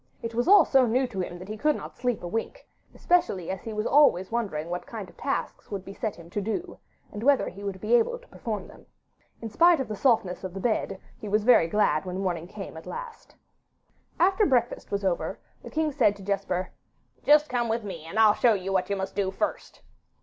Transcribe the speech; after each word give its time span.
It 0.23 0.33
was 0.33 0.47
all 0.47 0.65
so 0.65 0.87
new 0.87 1.05
to 1.05 1.19
him 1.19 1.37
that 1.37 1.47
he 1.47 1.55
could 1.59 1.75
not 1.75 1.95
sleep 1.95 2.23
a 2.23 2.27
wink, 2.27 2.67
especially 2.95 3.51
as 3.51 3.61
he 3.61 3.71
was 3.71 3.85
always 3.85 4.31
wondering 4.31 4.67
what 4.71 4.87
kind 4.87 5.07
of 5.07 5.15
tasks 5.15 5.69
would 5.69 5.85
be 5.85 5.93
set 5.93 6.15
him 6.15 6.27
to 6.31 6.41
do, 6.41 6.79
and 7.11 7.21
whether 7.21 7.49
he 7.49 7.63
would 7.63 7.79
be 7.79 7.93
able 7.93 8.17
to 8.17 8.27
perform 8.29 8.67
them. 8.67 8.87
In 9.43 9.49
spite 9.51 9.79
of 9.79 9.87
the 9.87 9.95
softness 9.95 10.43
of 10.43 10.55
the 10.55 10.59
bed, 10.59 10.99
he 11.19 11.29
was 11.29 11.43
very 11.43 11.67
glad 11.67 12.05
when 12.05 12.17
morning 12.17 12.47
came 12.47 12.77
at 12.77 12.87
last. 12.87 13.35
After 14.19 14.47
breakfast 14.47 14.89
was 14.89 15.05
over, 15.05 15.37
the 15.61 15.69
king 15.69 15.91
said 15.91 16.15
to 16.15 16.23
Jesper, 16.23 16.71
'Just 17.23 17.47
come 17.47 17.69
with 17.69 17.83
me, 17.83 18.03
and 18.03 18.17
I'll 18.17 18.33
show 18.33 18.55
you 18.55 18.73
what 18.73 18.89
you 18.89 18.95
must 18.95 19.13
do 19.15 19.29
first. 19.29 19.83